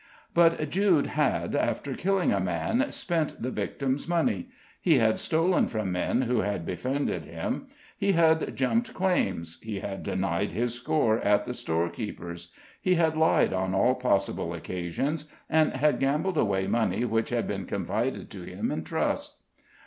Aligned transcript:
But 0.33 0.67
Jude 0.71 1.05
had, 1.05 1.55
after 1.55 1.93
killing 1.93 2.31
a 2.33 2.39
man, 2.39 2.91
spent 2.91 3.39
the 3.39 3.51
victim's 3.51 4.07
money; 4.07 4.49
he 4.81 4.97
had 4.97 5.19
stolen 5.19 5.67
from 5.67 5.91
men 5.91 6.23
who 6.23 6.39
had 6.41 6.65
befriended 6.65 7.25
him; 7.25 7.67
he 7.95 8.13
had 8.13 8.55
jumped 8.55 8.95
claims; 8.95 9.61
he 9.61 9.79
had 9.81 10.01
denied 10.01 10.53
his 10.53 10.73
score 10.73 11.19
at 11.19 11.45
the 11.45 11.53
storekeeper's; 11.53 12.51
he 12.81 12.95
had 12.95 13.15
lied 13.15 13.53
on 13.53 13.75
all 13.75 13.93
possible 13.93 14.55
occasions; 14.55 15.31
and 15.47 15.73
had 15.73 15.99
gambled 15.99 16.39
away 16.39 16.65
money 16.65 17.05
which 17.05 17.29
had 17.29 17.47
been 17.47 17.65
confided 17.67 18.31
to 18.31 18.41
him 18.41 18.71
in 18.71 18.83
trust. 18.83 19.43